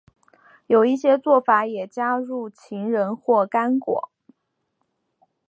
[0.65, 4.09] 有一些做法也加入榛仁或干果。